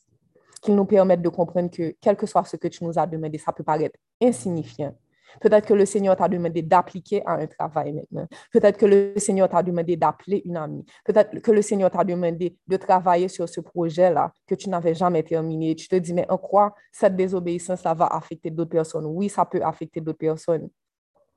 [0.65, 3.37] qu'il nous permette de comprendre que quel que soit ce que tu nous as demandé,
[3.37, 4.95] ça peut paraître insignifiant.
[5.41, 8.27] Peut-être que le Seigneur t'a demandé d'appliquer à un travail maintenant.
[8.51, 10.85] Peut-être que le Seigneur t'a demandé d'appeler une amie.
[11.03, 15.23] Peut-être que le Seigneur t'a demandé de travailler sur ce projet-là que tu n'avais jamais
[15.23, 15.75] terminé.
[15.75, 19.05] tu te dis, mais en quoi cette désobéissance ça va affecter d'autres personnes?
[19.05, 20.69] Oui, ça peut affecter d'autres personnes.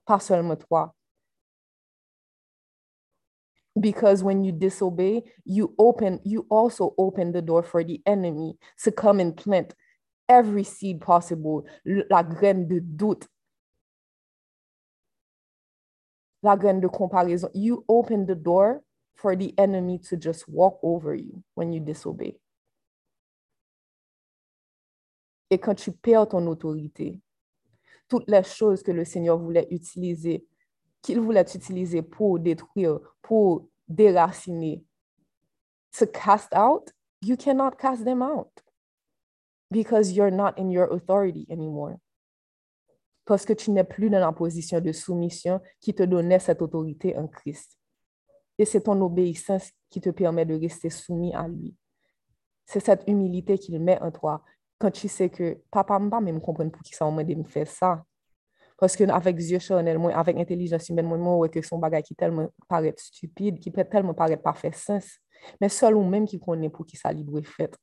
[0.06, 0.94] Pas seulement toi.
[3.80, 8.90] Because when you disobey you open you also open the door for the enemy to
[8.90, 9.74] come and plant
[10.28, 13.26] every seed possible la graine de doute.
[16.42, 17.50] La graine de comparaison.
[17.54, 18.82] You open the door
[19.16, 22.38] for the enemy to just walk over you when you disobey.
[25.50, 27.20] Et quand tu perds ton autorité
[28.08, 30.46] toutes les choses que le Seigneur voulait utiliser
[31.02, 34.84] qu'il voulait utiliser pour détruire, pour déraciner,
[35.98, 36.90] to cast out,
[37.22, 38.50] you cannot cast them out
[39.70, 41.96] because you're not in your authority anymore.
[43.24, 47.16] Parce que tu n'es plus dans la position de soumission qui te donnait cette autorité
[47.16, 47.78] en Christ.
[48.58, 51.76] Et c'est ton obéissance qui te permet de rester soumis à lui.
[52.66, 54.42] C'est cette humilité qu'il met en toi
[54.78, 58.04] quand tu sais que papa va même comprendre pour qui ça m'a me faire ça.
[58.78, 62.14] Paske avèk zye chanel mwen, avèk intelijans imen mwen, mwen wè ke son bagay ki
[62.18, 65.16] telman paret stupide, ki telman paret pa fè sens.
[65.58, 67.74] Men sol ou mèm ki konen pou ki sa libre fèt.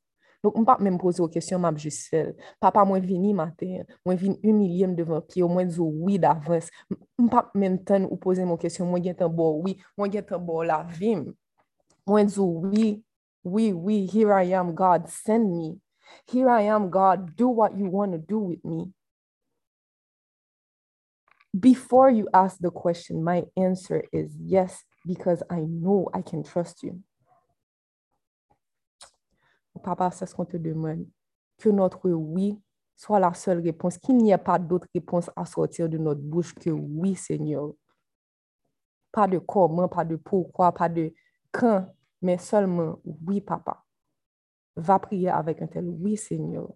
[0.43, 2.31] Donk m pa mèm pose ou kesyon m ap jis fèl.
[2.63, 6.71] Papa mwen vini mater, mwen vini humilye m devan pi, ou mwen zo oui davans.
[7.19, 10.15] M pa mèm ten ou pose m ou kesyon, mwen gen ten bo oui, mwen
[10.15, 11.27] gen ten bo la vim.
[12.07, 13.01] Mwen zo oui,
[13.43, 15.75] oui, oui, here I am God, send me.
[16.31, 18.93] Here I am God, do what you want to do with me.
[21.57, 26.83] Before you ask the question, my answer is yes, because I know I can trust
[26.83, 27.01] you.
[29.81, 31.05] Papa, c'est ce qu'on te demande.
[31.57, 32.59] Que notre oui
[32.97, 36.53] soit la seule réponse, qu'il n'y ait pas d'autre réponse à sortir de notre bouche
[36.53, 37.71] que oui, Seigneur.
[39.11, 41.13] Pas de comment, pas de pourquoi, pas de
[41.51, 41.87] quand,
[42.21, 43.81] mais seulement oui, Papa.
[44.75, 46.69] Va prier avec un tel oui, Seigneur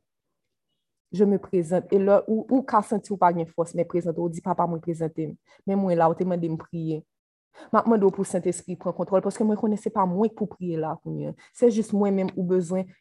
[1.12, 1.86] je me présente.
[1.92, 4.66] Et là, ou, ou ka senti ou pas une force, mais présente, ou dit papa,
[4.68, 5.36] moi présenter.
[5.66, 7.06] Mais moi là, ou te demandé me prier.
[7.74, 10.78] Maintenant, pour Saint-Esprit prendre contrôle, parce que moi, je ne connaissais pas moi pour prier
[10.78, 10.98] là.
[11.54, 12.48] C'est juste moi-même ou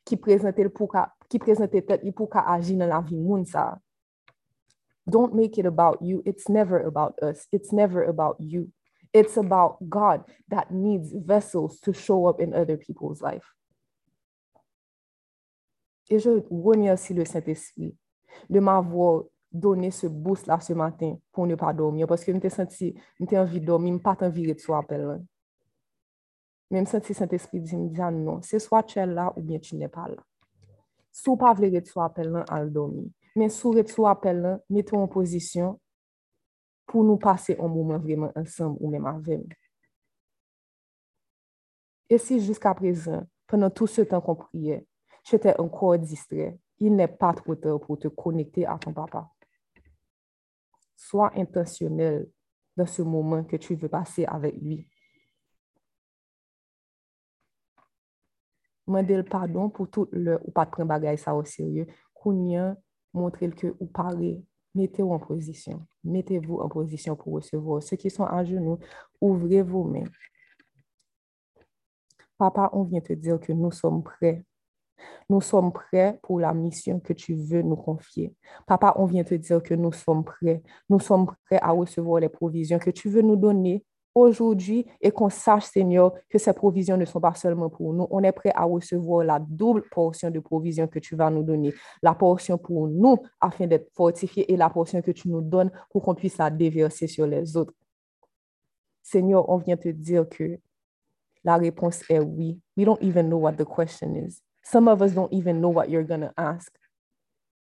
[0.05, 0.97] qui présente pour
[1.29, 3.79] qui présente tête pour agir dans la vie monde ça.
[5.07, 6.23] Don't make it about you.
[6.27, 7.47] It's never about us.
[7.51, 8.71] It's never about you.
[9.15, 13.55] It's about God that needs vessels to show up in other people's life.
[16.11, 17.97] Et je remercie le Saint-Esprit
[18.49, 22.07] de m'avoir donné ce boost-là ce matin pour ne pas dormir.
[22.07, 25.23] Parce que je me senti, je envie de dormir, je pas envie de soi appel.
[26.71, 29.59] Même senti Saint-Esprit dit, me dit, ah non, c'est soit tu es là ou bien
[29.59, 30.23] tu n'es pas là.
[31.11, 33.11] Si pas de soi appel, à dormir.
[33.35, 35.81] Mais si vous soi appel, mettez en position
[36.87, 39.47] pour nous passer un moment vraiment ensemble ou même avec.
[42.11, 44.87] Et si jusqu'à présent, pendant tout ce temps qu'on priait,
[45.29, 49.31] j'étais encore distrait, il n'est pas trop tard pour te connecter à ton papa.
[50.97, 52.29] Sois intentionnel
[52.77, 54.89] dans ce moment que tu veux passer avec lui.
[58.87, 61.87] Mandez le pardon pour tout le ou pas de prendre bagage ça au sérieux.
[62.15, 62.75] Kounia,
[63.13, 64.43] montrez que ou parlez.
[64.75, 65.87] Mettez-vous en position.
[66.05, 67.83] Mettez-vous en position pour recevoir.
[67.83, 68.79] Ceux qui sont à genoux,
[69.21, 70.05] ouvrez vos mains.
[72.39, 74.45] Papa, on vient te dire que nous sommes prêts.
[75.29, 78.35] Nous sommes prêts pour la mission que tu veux nous confier.
[78.67, 80.63] Papa, on vient te dire que nous sommes prêts.
[80.89, 83.85] Nous sommes prêts à recevoir les provisions que tu veux nous donner
[84.15, 88.07] aujourd'hui et qu'on sache, Seigneur, que ces provisions ne sont pas seulement pour nous.
[88.11, 91.73] On est prêt à recevoir la double portion de provisions que tu vas nous donner.
[92.03, 96.03] La portion pour nous afin d'être fortifiés et la portion que tu nous donnes pour
[96.03, 97.75] qu'on puisse la déverser sur les autres.
[99.03, 100.59] Seigneur, on vient te dire que
[101.45, 102.61] la réponse est oui.
[102.77, 104.43] We don't even know what the question is.
[104.71, 106.71] Some of us don't even know what you're going to ask.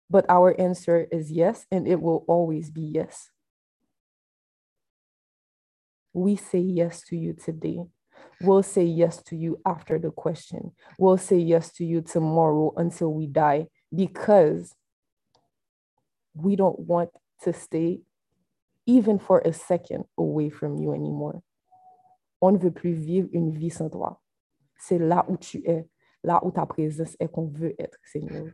[0.09, 3.29] But our answer is yes, and it will always be yes.
[6.13, 7.83] We say yes to you today.
[8.41, 10.71] We'll say yes to you after the question.
[10.97, 14.73] We'll say yes to you tomorrow until we die because
[16.33, 17.11] we don't want
[17.43, 17.99] to stay
[18.87, 21.43] even for a second away from you anymore.
[22.41, 24.19] On ne veut plus vivre une vie sans toi.
[24.79, 25.85] C'est là où tu es,
[26.23, 28.47] là où ta présence est qu'on veut être, Seigneur.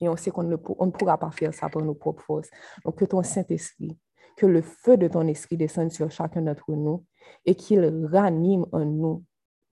[0.00, 2.50] Et on sait qu'on ne, pourra pas faire ça par nos propres forces.
[2.84, 3.98] Donc que ton Saint-Esprit,
[4.36, 7.04] que le feu de ton esprit descende sur chacun d'entre nous
[7.44, 9.24] et qu'il ranime en nous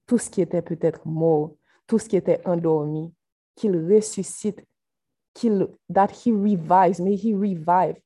[0.07, 1.55] tout ce qui était peut-être mort,
[1.87, 3.15] tout ce qui était endormi,
[3.55, 4.63] qu'il ressuscite,
[5.33, 7.97] qu'il, that he revives, may he revive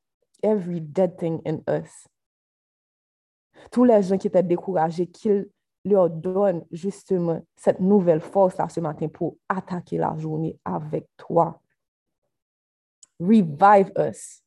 [0.42, 2.06] every dead thing in us
[3.70, 5.48] tous les gens qui étaient découragés, qu'il
[5.84, 11.60] leur donne justement cette nouvelle force là ce matin pour attaquer la journée avec toi.
[13.20, 14.42] Revive us.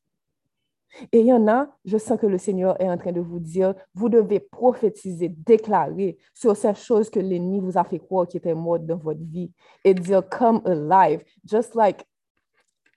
[1.12, 3.40] Et il y en a, je sens que le Seigneur est en train de vous
[3.40, 8.38] dire, vous devez prophétiser, déclarer sur ces choses que l'ennemi vous a fait croire qui
[8.38, 9.52] étaient mortes dans votre vie
[9.84, 12.06] et dire, come alive, just like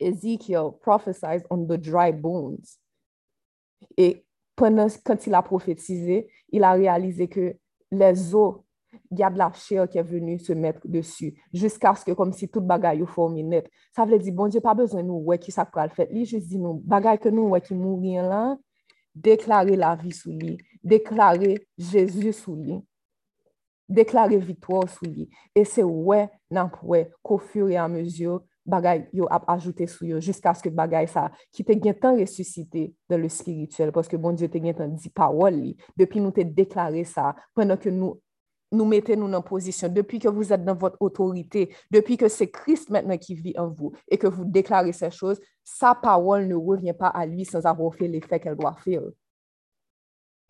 [0.00, 2.78] Ezekiel prophesied on the dry bones.
[3.96, 4.24] Et
[4.54, 7.56] pendant, quand il a prophétisé, il a réalisé que
[7.90, 8.64] les eaux,
[9.10, 12.12] il y a de la chair qui est venue se mettre dessus, jusqu'à ce que,
[12.12, 13.70] comme si tout bagaille formé net.
[13.94, 16.06] Ça veut dire, bon Dieu, pas besoin de nous, ouais, qui ça peut le faire.
[16.10, 18.56] Lui, juste dit, nous, bagaille que nous, ouais, qui mourir là,
[19.14, 22.80] déclarer la vie sous lui, déclarer Jésus sous lui,
[23.88, 25.28] déclarer victoire sous lui.
[25.54, 30.06] Et c'est ouais, n'a ouais, qu'au fur et à mesure, bagay yo ap ajoute sou
[30.06, 34.32] yo ce que bagay sa ki te gen tan ressuscite dans le spirituel que bon
[34.32, 38.20] Dieu te gen tan di parole li depuis nous te déclaré ça pendant que nous
[38.70, 42.50] nous mettez nous en position, depuis que vous êtes dans votre autorité, depuis que c'est
[42.50, 46.54] Christ maintenant qui vit en vous et que vous déclarez ces choses, sa parole ne
[46.54, 49.02] revient pas à lui sans avoir fait l'effet qu'elle doit faire.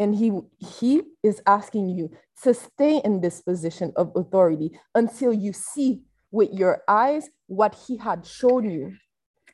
[0.00, 2.10] And he, he is asking you
[2.44, 7.96] to stay in this position of authority until you see with your eyes what he
[7.96, 8.92] had shown you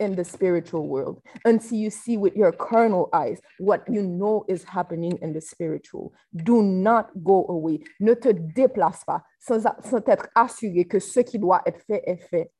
[0.00, 4.64] in the spiritual world until you see with your carnal eyes what you know is
[4.64, 6.12] happening in the spiritual.
[6.34, 7.80] Do not go away.
[8.00, 12.28] Ne te déplace pas sans, sans être assuré que ce qui doit être fait est
[12.28, 12.50] fait.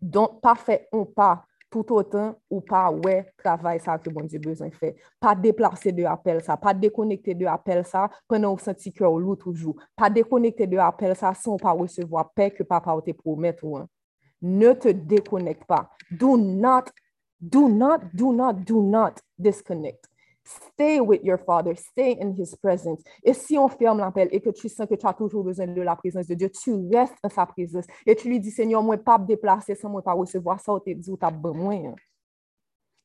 [0.00, 4.40] Donc, pas fait un pas tout otan ou pa wè travay sa ke bon di
[4.42, 4.92] bezan fè.
[5.22, 9.20] Pa deplase de apel sa, pa dekonekte de apel sa, penan ou senti kè ou
[9.22, 9.74] lou toujou.
[9.98, 13.64] Pa dekonekte de apel sa, son pa wesevo apè ke pa pa ou te promet
[13.64, 13.88] ou an.
[14.42, 15.86] Ne te dekonekte pa.
[16.10, 16.92] Do not,
[17.40, 20.11] do not, do not, do not disconnect.
[20.44, 23.02] Stay with your Father, stay in His presence.
[23.22, 25.82] Et si on ferme l'appel et que tu sens que tu as toujours besoin de
[25.82, 28.96] la présence de Dieu, tu restes en sa présence et tu lui dis, Seigneur, moi,
[28.96, 31.94] pas me déplacer sans moi pas recevoir ça, ou te dit, ou t'as besoin.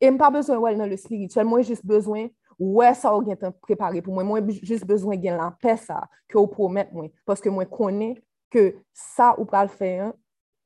[0.01, 2.27] Et pas besoin ouais, dans le spirituel, moi, juste besoin,
[2.57, 4.23] ouais, ça, ou bien préparé pour moi.
[4.23, 7.07] Moi, juste besoin de la paix, ça, que vous promettez, moi.
[7.25, 8.15] Parce que moi, connais
[8.49, 10.11] que ça, ou pas le faire,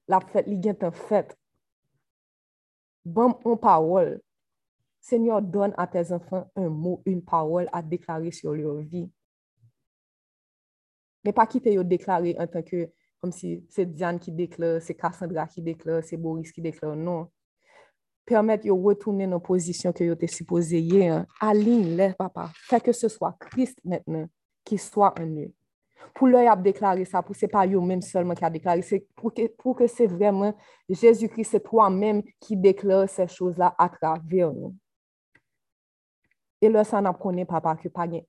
[0.08, 1.36] la fête, il y en fait.
[3.04, 4.22] Bon, on parole
[5.02, 9.12] Seigneur, donne à tes enfants un mot, une parole à déclarer sur leur vie.
[11.26, 12.90] Mais pas quitter déclarer en tant que
[13.22, 16.96] comme si c'est Diane qui déclare, c'est Cassandra qui déclare, c'est Boris qui déclare.
[16.96, 17.28] Non.
[18.26, 21.26] Permettre de retourner dans la position que vous êtes supposé hier.
[21.40, 22.50] Aligne papa.
[22.68, 24.28] Fait que ce soit Christ maintenant
[24.66, 25.54] qui soit en eux.
[26.16, 29.06] Pour l'œil a déclaré ça, pour ce n'est pas eux-mêmes seulement qui a déclaré, c'est
[29.16, 30.54] pour que, pour que c'est vraiment
[30.90, 34.76] Jésus-Christ, c'est toi-même qui déclare ces choses-là à travers nous.
[36.62, 38.22] Et là, ça n'a pas papa que pas rien,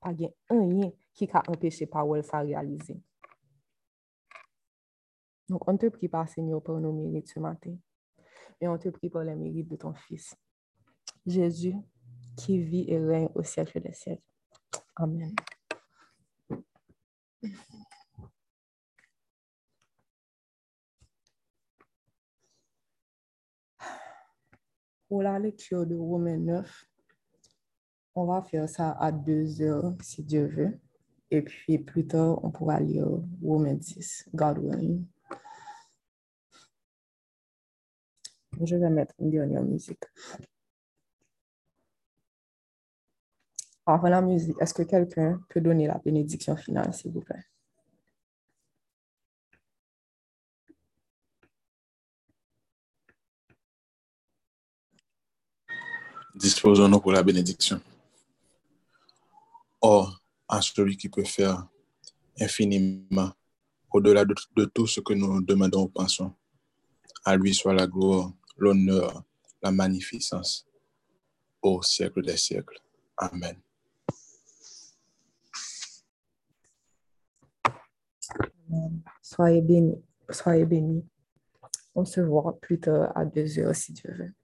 [0.00, 0.12] pas
[0.50, 3.00] rien qui a empêché parole ça réaliser.
[5.48, 7.76] Donc, on te prie pas, Seigneur, pour nos mérites ce matin.
[8.60, 10.36] Et on te prie pour les mérites de ton Fils.
[11.24, 11.76] Jésus,
[12.36, 14.22] qui vit et règne au siècle des siècles.
[14.96, 15.34] Amen.
[25.08, 26.88] Pour la lecture de Romains 9,
[28.16, 30.78] on va faire ça à deux heures, si Dieu veut.
[31.30, 33.06] Et puis plus tard, on pourra lire
[33.42, 35.04] Romains 10, God willing.
[38.62, 40.02] Je vais mettre une dernière musique.
[43.84, 47.44] Avant la musique, est-ce que quelqu'un peut donner la bénédiction finale, s'il vous plaît?
[56.34, 57.80] Disposons-nous pour la bénédiction.
[59.88, 61.68] Or, à celui qui peut faire
[62.40, 63.30] infiniment
[63.92, 66.34] au-delà de, tout ce que nous demandons ou pensons,
[67.24, 69.22] à lui soit la gloire, l'honneur,
[69.62, 70.66] la magnificence
[71.62, 72.80] au siècle des siècles.
[73.16, 73.56] Amen.
[79.22, 80.02] Soyez bénis.
[80.28, 81.06] Soyez bénis.
[81.94, 84.34] On se voit plus tard à deux heures si Dieu veut.